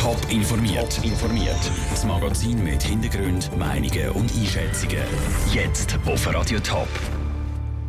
Top 0.00 0.16
informiert. 0.30 0.96
Top 0.96 1.04
informiert. 1.04 1.70
Das 1.90 2.06
Magazin 2.06 2.64
mit 2.64 2.82
Hintergrund, 2.82 3.54
Meinungen 3.58 4.08
und 4.12 4.32
Einschätzungen. 4.34 5.04
Jetzt 5.52 5.98
auf 6.06 6.26
Radio 6.34 6.58
Top. 6.60 6.88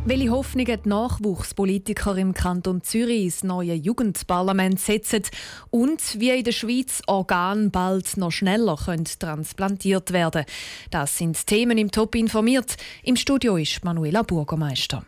Welche 0.04 0.28
Hoffnungen 0.28 0.78
die 0.84 0.88
Nachwuchspolitiker 0.90 2.18
im 2.18 2.34
Kanton 2.34 2.82
Zürich 2.82 3.24
ins 3.24 3.44
neue 3.44 3.72
Jugendparlament 3.72 4.78
setzen 4.78 5.22
und 5.70 6.20
wie 6.20 6.28
in 6.28 6.44
der 6.44 6.52
Schweiz 6.52 7.00
Organe 7.06 7.70
bald 7.70 8.18
noch 8.18 8.30
schneller 8.30 8.76
können 8.76 9.08
transplantiert 9.18 10.12
werden 10.12 10.44
Das 10.90 11.16
sind 11.16 11.46
Themen 11.46 11.78
im 11.78 11.90
Top 11.90 12.14
informiert. 12.14 12.76
Im 13.02 13.16
Studio 13.16 13.56
ist 13.56 13.86
Manuela 13.86 14.22
Bürgermeister. 14.22 15.02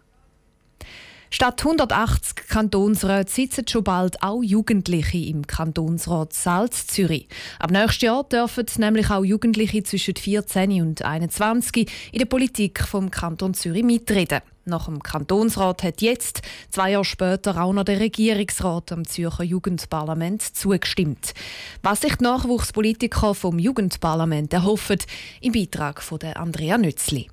Statt 1.35 1.65
180 1.65 2.47
Kantonsräte 2.49 3.29
sitzen 3.29 3.67
schon 3.67 3.83
bald 3.83 4.23
auch 4.23 4.41
Jugendliche 4.41 5.19
im 5.19 5.45
Kantonsrat 5.45 6.33
Salz 6.33 6.87
Zürich. 6.87 7.27
Ab 7.59 7.73
nächstes 7.73 8.03
Jahr 8.03 8.23
dürfen 8.23 8.67
nämlich 8.79 9.11
auch 9.11 9.25
Jugendliche 9.25 9.83
zwischen 9.83 10.15
14 10.15 10.81
und 10.81 11.05
21 11.05 11.91
in 12.13 12.19
der 12.21 12.27
Politik 12.27 12.85
vom 12.85 13.11
Kanton 13.11 13.53
Zürich 13.53 13.83
mitreden. 13.83 14.43
Nach 14.65 14.85
dem 14.85 15.03
Kantonsrat 15.03 15.83
hat 15.83 16.03
jetzt, 16.03 16.43
zwei 16.71 16.93
Jahre 16.93 17.05
später, 17.05 17.61
auch 17.61 17.73
noch 17.73 17.83
der 17.83 17.99
Regierungsrat 17.99 18.93
am 18.93 19.05
Zürcher 19.05 19.43
Jugendparlament 19.43 20.41
zugestimmt. 20.41 21.35
Was 21.83 22.03
sich 22.03 22.15
die 22.15 22.23
Nachwuchspolitiker 22.23 23.35
vom 23.35 23.59
Jugendparlament 23.59 24.53
erhoffen, 24.53 25.01
im 25.41 25.53
Beitrag 25.53 26.01
von 26.01 26.21
Andrea 26.23 26.79
Nützli. 26.79 27.29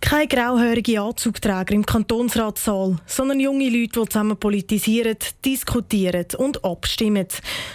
Keine 0.00 0.28
grauhörige 0.28 1.00
Anzugträger 1.00 1.72
im 1.72 1.84
Kantonsratssaal, 1.84 2.96
sondern 3.06 3.40
junge 3.40 3.68
Leute, 3.68 4.00
die 4.00 4.08
zusammen 4.08 4.36
politisieren, 4.36 5.16
diskutieren 5.44 6.26
und 6.38 6.64
abstimmen. 6.64 7.26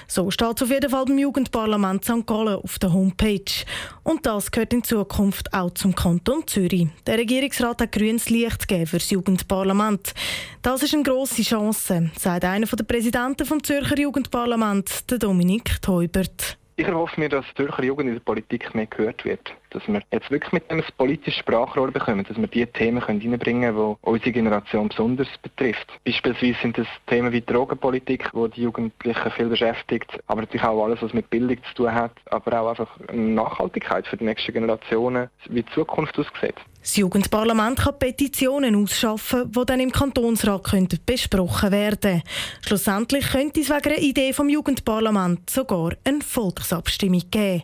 So 0.08 0.32
steht 0.32 0.56
es 0.56 0.64
auf 0.64 0.70
jeden 0.70 0.90
Fall 0.90 1.06
beim 1.06 1.18
Jugendparlament 1.18 2.06
St. 2.06 2.26
Gallen 2.26 2.56
auf 2.56 2.80
der 2.80 2.94
Homepage. 2.94 3.66
Und 4.04 4.26
das 4.26 4.52
gehört 4.52 4.74
in 4.74 4.84
Zukunft 4.84 5.54
auch 5.54 5.72
zum 5.72 5.94
Kanton 5.94 6.48
Zürich. 6.48 6.88
Der 7.06 7.18
Regierungsrat 7.18 7.82
hat 7.82 7.92
grünes 7.92 8.30
Licht 8.30 8.68
gegeben 8.68 8.88
für 8.88 8.98
das 8.98 9.10
Jugendparlament. 9.10 10.14
Das 10.62 10.82
ist 10.82 10.94
eine 10.94 11.04
grosse 11.04 11.44
Chance, 11.44 12.10
sagt 12.18 12.46
einer 12.46 12.66
der 12.66 12.84
Präsidenten 12.84 13.48
des 13.48 13.58
Zürcher 13.64 14.00
Jugendparlaments, 14.00 15.06
Dominik 15.06 15.82
Teubert. 15.82 16.58
Ich 16.76 16.88
erhoffe 16.88 17.20
mir, 17.20 17.30
dass 17.30 17.46
die 17.52 17.64
Zürcher 17.64 17.84
Jugend 17.84 18.08
in 18.10 18.16
der 18.16 18.22
Politik 18.22 18.74
mehr 18.74 18.88
gehört 18.88 19.24
wird. 19.26 19.54
Dass 19.74 19.88
wir 19.88 20.02
jetzt 20.12 20.30
wirklich 20.32 20.54
mit 20.54 20.70
einem 20.70 20.84
politisches 20.98 21.40
Sprachrohr 21.40 21.92
bekommen, 21.92 22.24
dass 22.28 22.38
wir 22.38 22.48
die 22.48 22.66
Themen 22.66 23.00
reinbringen 23.00 23.76
können, 23.76 23.98
die 24.02 24.08
unsere 24.08 24.32
Generation 24.32 24.90
besonders 24.90 25.28
betrifft. 25.42 25.88
Beispielsweise 26.06 26.58
sind 26.62 26.78
das 26.78 26.88
Themen 27.08 27.32
wie 27.32 27.42
Drogenpolitik, 27.42 28.30
die 28.34 28.50
die 28.52 28.62
Jugendlichen 28.64 29.32
viel 29.32 29.48
beschäftigt, 29.48 30.20
aber 30.28 30.42
natürlich 30.42 30.64
auch 30.64 30.84
alles, 30.84 31.02
was 31.02 31.14
mit 31.14 31.30
Bildung 31.30 31.58
zu 31.70 31.76
tun 31.76 31.94
hat, 31.94 32.12
aber 32.30 32.62
auch 32.62 32.70
einfach 32.70 33.00
Nachhaltigkeit 33.12 34.08
für 34.08 34.18
die 34.18 34.26
nächsten 34.26 34.54
Generationen, 34.54 35.30
wie 35.50 35.64
die 35.64 35.74
Zukunft 35.74 36.18
aussieht. 36.20 36.56
Das 36.84 36.98
Jugendparlament 36.98 37.80
kann 37.80 37.98
Petitionen 37.98 38.76
ausschaffen, 38.76 39.50
die 39.50 39.66
dann 39.66 39.80
im 39.80 39.92
Kantonsrat 39.92 41.06
besprochen 41.06 41.72
werden 41.72 42.24
Schlussendlich 42.62 43.26
könnte 43.32 43.62
es 43.62 43.70
wegen 43.70 43.90
einer 43.90 44.00
Idee 44.00 44.34
vom 44.34 44.50
Jugendparlament 44.50 45.50
sogar 45.50 45.94
eine 46.04 46.20
Volksabstimmung 46.20 47.24
geben. 47.32 47.64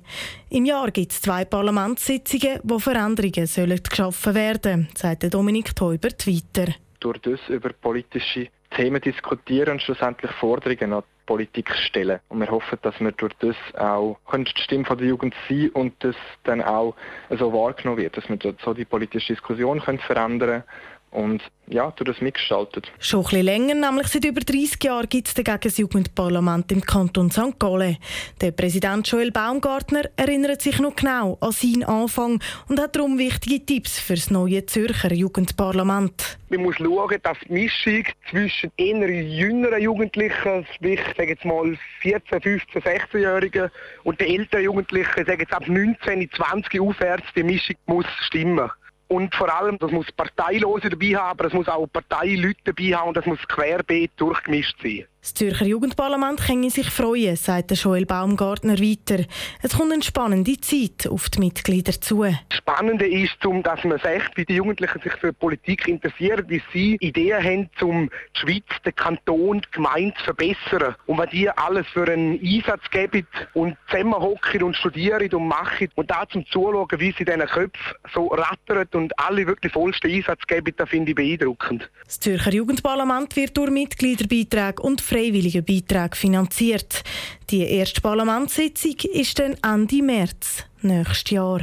Im 0.52 0.66
Jahr 0.66 0.90
gibt 0.90 1.12
es 1.12 1.22
zwei 1.22 1.46
Parlamentssitzungen, 1.46 2.60
wo 2.64 2.80
Veränderungen 2.80 3.46
sollen 3.46 3.80
geschaffen 3.84 4.34
werden 4.34 4.62
sollen, 4.64 4.88
sagt 4.96 5.32
Dominik 5.32 5.76
Teubert 5.76 6.26
weiter. 6.26 6.74
Durch 7.00 7.20
das 7.20 7.40
über 7.50 7.70
politische 7.70 8.48
Themen 8.76 9.00
diskutieren 9.00 9.74
und 9.74 9.82
schlussendlich 9.84 10.32
Forderungen 10.32 10.94
an 10.94 11.04
die 11.04 11.26
Politik 11.28 11.70
stellen. 11.76 12.20
Und 12.30 12.40
wir 12.40 12.50
hoffen, 12.50 12.80
dass 12.82 13.00
wir 13.00 13.12
durch 13.12 13.34
das 13.40 13.56
auch 13.78 14.18
die 14.36 14.62
Stimme 14.64 14.86
der 14.86 15.06
Jugend 15.06 15.36
sein 15.48 15.70
und 15.70 15.94
das 16.00 16.16
dann 16.46 16.64
auch 16.64 16.96
so 17.30 17.54
wahrgenommen 17.54 18.00
wird, 18.00 18.18
dass 18.18 18.28
wir 18.28 18.40
so 18.66 18.74
die 18.74 18.86
politische 18.86 19.34
Diskussion 19.34 19.80
können 19.80 20.00
verändern 20.00 20.64
und 21.12 21.42
ja, 21.68 21.92
du 21.92 22.04
das 22.04 22.20
mitgestaltet. 22.22 22.92
Schon 23.00 23.20
ein 23.20 23.24
bisschen 23.24 23.46
länger, 23.46 23.76
nämlich 23.76 24.08
seit 24.08 24.26
über 24.26 24.42
30 24.42 24.84
Jahren 24.84 25.08
gibt 25.08 25.28
es 25.28 25.34
dagegen 25.34 25.60
das 25.62 25.78
Jugendparlament 25.78 26.72
im 26.72 26.82
Kanton 26.82 27.30
St. 27.32 27.60
Gallen. 27.60 27.98
Der 28.42 28.52
Präsident 28.52 29.08
Joel 29.08 29.32
Baumgartner 29.32 30.04
erinnert 30.16 30.62
sich 30.62 30.80
noch 30.80 30.96
genau 30.96 31.38
an 31.42 31.52
seinen 31.52 31.84
Anfang 31.84 32.42
und 32.68 32.80
hat 32.80 32.96
darum 32.96 33.20
wichtige 33.20 33.64
Tipps 33.64 34.00
für 34.00 34.16
das 34.16 34.32
neue 34.32 34.66
Zürcher 34.66 35.14
Jugendparlament. 35.14 36.40
Man 36.50 36.64
muss 36.64 36.78
schauen, 36.78 37.18
dass 37.22 37.38
die 37.48 37.54
Mischung 37.54 38.04
zwischen 38.32 38.72
eher 38.78 39.10
jüngeren 39.10 39.82
Jugendlichen, 39.82 40.66
sprich 40.74 41.02
sage 41.16 41.30
jetzt 41.30 41.46
mal 41.46 41.78
14, 42.02 42.42
15, 42.42 42.82
16-Jährigen 42.82 43.70
und 44.04 44.20
den 44.20 44.40
älteren 44.40 44.64
Jugendlichen, 44.64 45.26
sage 45.26 45.42
jetzt 45.42 45.54
ab 45.54 45.68
19, 45.68 46.30
20 46.32 46.82
aufwärts, 46.82 47.26
die 47.36 47.44
Mischung 47.44 47.76
muss 47.86 48.08
stimmen. 48.26 48.72
Und 49.10 49.34
vor 49.34 49.52
allem, 49.52 49.80
das 49.80 49.92
muss 49.92 50.12
Parteilose 50.12 50.90
dabei 50.90 51.16
haben, 51.16 51.32
aber 51.32 51.46
es 51.46 51.54
muss 51.54 51.68
auch 51.68 51.88
Parteileute 51.88 52.60
dabei 52.64 52.96
haben 52.96 53.10
und 53.10 53.18
das 53.18 53.26
muss 53.26 53.40
querbeet 53.48 54.12
durchgemischt 54.18 54.80
sein. 54.84 55.06
Das 55.22 55.34
Zürcher 55.34 55.66
Jugendparlament 55.66 56.40
kann 56.40 56.70
sich 56.70 56.90
freuen, 56.90 57.36
sagt 57.36 57.72
Joel 57.72 58.06
Baumgartner 58.06 58.80
weiter. 58.80 59.26
Es 59.62 59.76
kommt 59.76 59.92
eine 59.92 60.02
spannende 60.02 60.58
Zeit 60.62 61.08
auf 61.12 61.30
die 61.30 61.40
Mitglieder 61.40 61.92
zu. 62.00 62.24
Das 62.24 62.58
Spannende 62.58 63.06
ist, 63.06 63.36
dass 63.42 63.84
man 63.84 64.00
sagt, 64.00 64.38
wie 64.38 64.46
die 64.46 64.54
Jugendlichen 64.54 65.02
sich 65.02 65.12
für 65.18 65.34
Politik 65.34 65.90
interessieren, 65.90 66.46
wie 66.48 66.62
sie 66.72 66.96
Ideen 67.02 67.44
haben, 67.44 67.70
um 67.82 68.10
die 68.10 68.40
Schweiz, 68.40 68.64
den 68.86 68.96
Kanton, 68.96 69.60
die 69.60 69.72
Gemeinde 69.72 70.14
zu 70.20 70.24
verbessern. 70.24 70.96
Und 71.06 71.18
was 71.18 71.30
die 71.32 71.50
alles 71.50 71.86
für 71.88 72.10
einen 72.10 72.40
Einsatz 72.42 72.90
geben 72.90 73.28
und 73.54 73.76
zusammenhocken 73.90 74.64
und 74.64 74.78
studieren 74.78 75.34
und 75.34 75.48
machen 75.50 75.90
und 75.96 76.10
da 76.10 76.30
zum 76.30 76.46
Zuschauen, 76.46 76.88
wie 76.98 77.14
sie 77.18 77.26
diesen 77.26 77.42
Köpfen 77.42 77.96
so 78.14 78.28
rattern 78.28 78.88
und 78.94 79.20
alle 79.20 79.46
wirklich 79.46 79.74
vollsten 79.74 80.12
Einsatz 80.12 80.48
geben, 80.48 80.74
das 80.78 80.88
finde 80.88 81.12
ich 81.12 81.16
beeindruckend. 81.16 81.90
Das 82.06 82.22
Zürcher 82.22 82.54
Jugendparlament 82.54 83.36
wird 83.36 83.58
durch 83.58 83.70
Mitgliederbeiträge 83.70 84.82
und 84.82 85.09
freiwillige 85.10 85.64
Beiträge 85.64 86.16
finanziert. 86.16 87.04
Die 87.50 87.64
erste 87.64 88.00
Parlamentssitzung 88.02 88.96
ist 89.12 89.40
dann 89.40 89.56
Ende 89.64 90.04
März 90.04 90.64
nächstes 90.82 91.32
Jahr. 91.32 91.62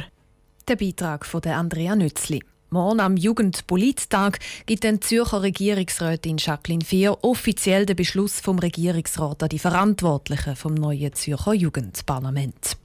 Der 0.67 0.75
Beitrag 0.75 1.25
von 1.25 1.41
Andrea 1.43 1.95
Nützli. 1.95 2.43
Morgen 2.69 2.99
am 2.99 3.15
Jugendpolittag 3.15 4.39
gibt 4.65 4.83
die 4.83 4.99
Zürcher 4.99 5.41
Regierungsrätin 5.41 6.35
Jacqueline 6.37 6.83
Fier 6.83 7.17
offiziell 7.21 7.85
den 7.85 7.95
Beschluss 7.95 8.41
vom 8.41 8.59
Regierungsrat 8.59 9.43
an 9.43 9.49
die 9.49 9.59
Verantwortlichen 9.59 10.57
vom 10.57 10.73
neuen 10.73 11.13
Zürcher 11.13 11.53
Jugendparlament. 11.53 12.77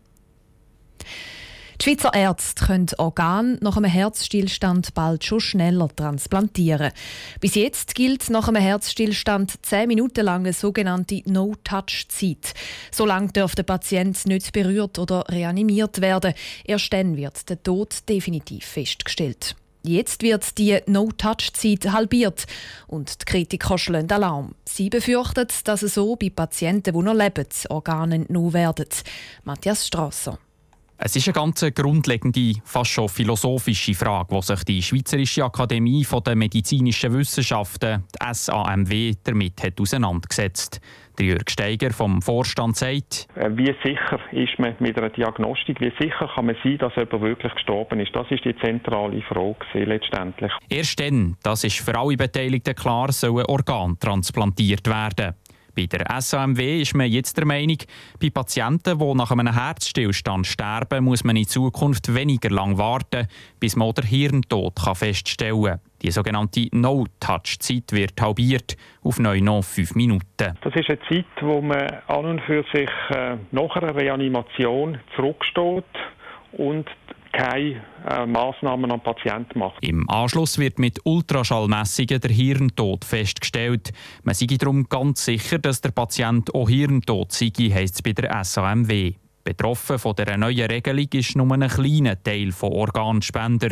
Schweizer 1.82 2.14
Ärzte 2.14 2.64
können 2.64 2.86
Organe 2.98 3.58
nach 3.60 3.76
einem 3.76 3.90
Herzstillstand 3.90 4.94
bald 4.94 5.24
schon 5.24 5.40
schneller 5.40 5.88
transplantieren. 5.88 6.92
Bis 7.40 7.56
jetzt 7.56 7.96
gilt 7.96 8.30
nach 8.30 8.46
einem 8.46 8.62
Herzstillstand 8.62 9.66
10 9.66 9.88
Minuten 9.88 10.24
lang 10.24 10.42
eine 10.42 10.52
sogenannte 10.52 11.22
No-Touch-Zeit. 11.24 12.54
So 12.92 13.04
lange 13.04 13.32
darf 13.32 13.56
der 13.56 13.64
Patient 13.64 14.26
nicht 14.26 14.52
berührt 14.52 15.00
oder 15.00 15.24
reanimiert 15.28 16.00
werden. 16.00 16.34
Erst 16.64 16.92
dann 16.92 17.16
wird 17.16 17.48
der 17.50 17.60
Tod 17.60 18.08
definitiv 18.08 18.64
festgestellt. 18.64 19.56
Jetzt 19.82 20.22
wird 20.22 20.58
die 20.58 20.78
No-Touch-Zeit 20.86 21.90
halbiert 21.90 22.44
und 22.86 23.22
die 23.22 23.24
Kritiker 23.24 23.76
schlagen 23.76 24.12
Alarm. 24.12 24.54
Sie 24.64 24.88
befürchten, 24.88 25.48
dass 25.64 25.82
es 25.82 25.94
so 25.94 26.14
bei 26.14 26.30
Patienten, 26.30 26.94
die 26.94 27.02
noch 27.02 27.12
leben, 27.12 27.48
Organe 27.70 28.14
entnommen 28.14 28.52
werden. 28.52 28.86
Matthias 29.42 29.88
Strasser. 29.88 30.38
Es 31.04 31.16
ist 31.16 31.26
eine 31.26 31.32
ganz 31.32 31.66
grundlegende, 31.74 32.54
fast 32.64 32.92
schon 32.92 33.08
philosophische 33.08 33.92
Frage, 33.92 34.36
die 34.36 34.42
sich 34.42 34.64
die 34.64 34.82
Schweizerische 34.82 35.44
Akademie 35.44 36.06
der 36.24 36.36
Medizinischen 36.36 37.12
Wissenschaften, 37.12 38.04
die 38.14 38.32
SAMW, 38.32 39.14
damit 39.24 39.64
hat 39.64 39.80
auseinandergesetzt 39.80 40.80
der 41.18 41.26
Jörg 41.26 41.48
Steiger 41.48 41.90
vom 41.90 42.22
Vorstand 42.22 42.76
sagt. 42.76 43.28
Äh, 43.34 43.50
wie 43.54 43.74
sicher 43.82 44.18
ist 44.32 44.58
man 44.58 44.74
mit 44.78 44.96
einer 44.96 45.10
Diagnostik? 45.10 45.80
Wie 45.80 45.92
sicher 46.00 46.30
kann 46.34 46.46
man 46.46 46.56
sein, 46.62 46.78
dass 46.78 46.94
jemand 46.96 47.22
wirklich 47.22 47.52
gestorben 47.54 48.00
ist? 48.00 48.14
Das 48.14 48.30
ist 48.30 48.44
die 48.44 48.56
zentrale 48.56 49.20
Frage 49.22 49.84
letztendlich. 49.84 50.52
Erst 50.68 51.00
dann, 51.00 51.36
das 51.42 51.64
ist 51.64 51.80
für 51.80 51.98
alle 51.98 52.16
Beteiligten 52.16 52.74
klar, 52.74 53.12
sollen 53.12 53.44
Organ 53.46 53.98
transplantiert 53.98 54.86
werden. 54.86 55.34
Bei 55.74 55.86
der 55.86 56.20
SAMW 56.20 56.82
ist 56.82 56.94
man 56.94 57.10
jetzt 57.10 57.38
der 57.38 57.46
Meinung, 57.46 57.78
bei 58.20 58.30
Patienten, 58.30 58.98
die 58.98 59.14
nach 59.14 59.30
einem 59.30 59.52
Herzstillstand 59.52 60.46
sterben, 60.46 61.04
muss 61.04 61.24
man 61.24 61.36
in 61.36 61.46
Zukunft 61.46 62.14
weniger 62.14 62.50
lang 62.50 62.76
warten, 62.76 63.26
bis 63.58 63.76
man 63.76 63.92
den 63.92 64.04
Hirntod 64.04 64.78
feststellen 64.94 65.64
kann. 65.64 65.80
Die 66.02 66.10
sogenannte 66.10 66.66
No-Touch-Zeit 66.72 67.92
wird 67.92 68.20
halbiert 68.20 68.76
auf 69.02 69.18
neu 69.18 69.40
noch 69.40 69.62
fünf 69.62 69.94
Minuten. 69.94 70.58
Das 70.60 70.74
ist 70.74 70.88
eine 70.88 70.98
Zeit, 71.08 71.26
wo 71.40 71.60
man 71.60 71.86
an 72.08 72.24
und 72.24 72.40
für 72.42 72.64
sich 72.72 72.90
äh, 73.10 73.36
nach 73.52 73.76
einer 73.76 73.94
Reanimation 73.94 74.98
zurücksteht 75.14 75.84
und 76.52 76.86
keine 77.32 77.82
äh, 78.08 78.26
Massnahmen 78.26 78.90
am 78.92 79.00
Patienten 79.00 79.58
machen. 79.58 79.78
Im 79.80 80.08
Anschluss 80.08 80.58
wird 80.58 80.78
mit 80.78 81.00
Ultraschallmessungen 81.04 82.20
der 82.20 82.30
Hirntod 82.30 83.04
festgestellt. 83.04 83.92
Man 84.22 84.34
sei 84.34 84.46
darum 84.46 84.88
ganz 84.88 85.24
sicher, 85.24 85.58
dass 85.58 85.80
der 85.80 85.90
Patient 85.90 86.54
auch 86.54 86.68
Hirntod 86.68 87.32
sei, 87.32 87.50
heisst 87.50 87.96
es 87.96 88.02
bei 88.02 88.12
der 88.12 88.44
SAMW. 88.44 89.14
Betroffen 89.44 89.98
von 89.98 90.14
der 90.14 90.36
neuen 90.36 90.70
Regelung 90.70 91.08
ist 91.12 91.36
nur 91.36 91.50
ein 91.52 91.68
kleiner 91.68 92.22
Teil 92.22 92.52
von 92.52 92.72
Organspender. 92.72 93.70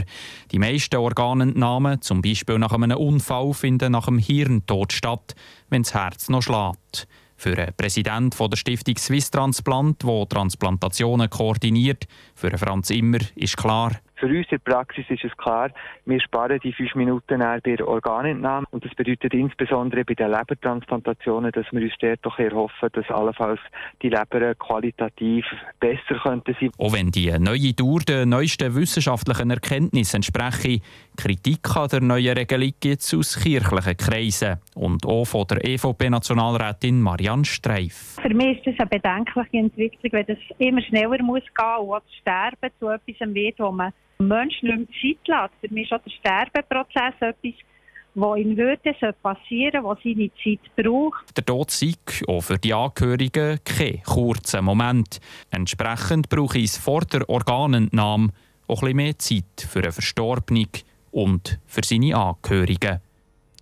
Die 0.50 0.58
meisten 0.58 0.96
Organentnahmen, 0.96 2.02
zum 2.02 2.22
Beispiel 2.22 2.58
nach 2.58 2.72
einem 2.72 2.98
Unfall, 2.98 3.52
finden 3.54 3.92
nach 3.92 4.06
dem 4.06 4.18
Hirntod 4.18 4.92
statt, 4.92 5.34
wenn 5.68 5.82
das 5.82 5.94
Herz 5.94 6.28
noch 6.28 6.42
schlägt. 6.42 7.06
Für 7.40 7.56
den 7.56 7.72
Präsidenten 7.74 8.50
der 8.50 8.56
Stiftung 8.58 8.98
Swiss 8.98 9.30
Transplant, 9.30 10.02
der 10.02 10.28
Transplantationen 10.28 11.30
koordiniert, 11.30 12.06
für 12.34 12.50
Franz 12.58 12.90
Immer, 12.90 13.20
ist 13.34 13.56
klar, 13.56 13.98
für 14.20 14.26
uns 14.26 14.46
in 14.50 14.58
der 14.64 14.72
Praxis 14.72 15.04
ist 15.08 15.24
es 15.24 15.36
klar, 15.36 15.70
wir 16.04 16.20
sparen 16.20 16.60
die 16.62 16.72
fünf 16.72 16.94
Minuten 16.94 17.40
bei 17.40 17.60
der 17.60 17.88
Organentnahme 17.88 18.66
und 18.70 18.84
das 18.84 18.94
bedeutet 18.94 19.32
insbesondere 19.32 20.04
bei 20.04 20.14
den 20.14 20.30
Lebertransplantationen, 20.30 21.50
dass 21.52 21.66
wir 21.72 21.82
uns 21.82 21.94
dort 22.00 22.20
doch 22.22 22.38
erhoffen, 22.38 22.90
dass 22.92 23.08
allenfalls 23.10 23.60
die 24.02 24.10
Leber 24.10 24.54
qualitativ 24.54 25.46
besser 25.80 26.20
könnte 26.22 26.54
sein. 26.60 26.70
Auch 26.78 26.92
wenn 26.92 27.10
die 27.10 27.32
neue 27.38 27.72
Dauer 27.72 28.00
den 28.00 28.28
neuesten 28.28 28.74
wissenschaftlichen 28.74 29.50
Erkenntnissen 29.50 30.16
entspreche, 30.16 30.80
Kritik 31.16 31.76
an 31.76 31.88
der 31.88 32.00
neuen 32.00 32.36
Regelung 32.36 32.72
gibt 32.80 33.00
es 33.00 33.14
aus 33.14 33.38
kirchlichen 33.42 33.96
Kreisen 33.96 34.58
und 34.74 35.06
auch 35.06 35.24
von 35.24 35.46
der 35.46 35.64
EVP-Nationalrätin 35.64 37.00
Marianne 37.00 37.44
Streif. 37.44 38.16
Für 38.20 38.34
mich 38.34 38.58
ist 38.58 38.78
das 38.78 38.80
eine 38.80 39.00
bedenkliche 39.00 39.56
Entwicklung, 39.56 40.12
wenn 40.12 40.26
es 40.28 40.38
immer 40.58 40.82
schneller 40.82 41.22
muss 41.22 41.42
gehen 41.56 41.86
und 41.86 42.02
das 42.04 42.14
Sterben 42.20 42.70
zu 42.78 42.88
etwas 42.88 43.34
wird, 43.34 43.58
wo 43.58 43.70
man 43.70 43.92
Menschen 44.28 44.68
nicht 44.68 44.78
mehr 44.78 45.16
Zeit 45.16 45.28
lässt. 45.28 45.54
Für 45.60 45.74
mich 45.74 45.90
ist 45.90 45.92
auch 45.92 46.02
der 46.02 46.10
Sterbeprozess 46.10 47.14
etwas, 47.20 47.54
was 48.14 48.38
in 48.38 48.56
Würde 48.56 48.94
passieren 49.22 49.84
was 49.84 49.98
seine 50.02 50.30
Zeit 50.42 50.60
braucht. 50.76 51.36
Der 51.36 51.44
Tod 51.44 51.70
sei 51.70 51.94
auch 52.26 52.40
für 52.40 52.58
die 52.58 52.74
Angehörigen 52.74 53.58
kein 53.64 54.02
kurzer 54.02 54.62
Moment. 54.62 55.20
Entsprechend 55.50 56.28
brauche 56.28 56.58
es 56.58 56.76
vor 56.76 57.02
der 57.02 57.28
Organentnahme 57.28 58.30
auch 58.66 58.80
bisschen 58.80 58.96
mehr 58.96 59.18
Zeit 59.18 59.68
für 59.68 59.80
eine 59.80 59.92
Verstorbene 59.92 60.66
und 61.10 61.58
für 61.66 61.82
seine 61.84 62.16
Angehörigen. 62.16 63.00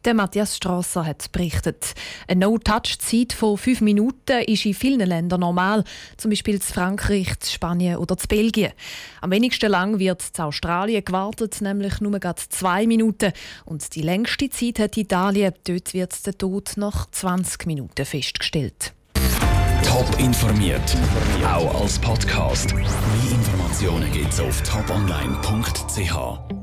Der 0.05 0.15
Matthias 0.15 0.57
Strasser 0.57 1.05
hat 1.05 1.33
berichtet. 1.33 1.95
Eine 2.29 2.47
No-Touch-Zeit 2.47 3.33
von 3.33 3.59
fünf 3.59 3.81
Minuten 3.81 4.43
ist 4.47 4.65
in 4.65 4.75
vielen 4.75 5.07
Ländern 5.07 5.41
normal, 5.41 5.83
zum 6.17 6.31
Beispiel 6.31 6.55
in 6.55 6.61
Frankreich, 6.61 7.29
in 7.29 7.47
Spanien 7.47 7.97
oder 7.97 8.17
in 8.17 8.29
Belgien. 8.29 8.73
Am 9.21 9.31
wenigsten 9.33 9.71
lang 9.71 9.99
wird 9.99 10.23
in 10.37 10.45
Australien 10.45 11.05
gewartet, 11.05 11.61
nämlich 11.61 12.01
nur 12.01 12.19
zwei 12.49 12.87
Minuten. 12.87 13.33
Und 13.65 13.95
die 13.97 14.03
längste 14.03 14.49
Zeit 14.51 14.79
hat 14.79 14.97
Italien. 14.97 15.53
Dort 15.67 15.93
wird 15.93 16.27
der 16.27 16.39
Tod 16.39 16.73
nach 16.77 17.11
20 17.11 17.67
Minuten 17.67 18.05
festgestellt. 18.05 18.93
Top 19.85 20.19
informiert, 20.19 20.97
auch 21.45 21.81
als 21.81 21.99
Podcast. 21.99 22.73
Mehr 22.75 22.85
Informationen 23.31 24.13
gibt 24.13 24.33
es 24.33 24.41
auf 24.41 24.63
toponline.ch. 24.63 26.58